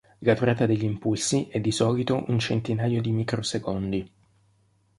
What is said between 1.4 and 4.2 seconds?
è di solito un centinaio di microsecondi.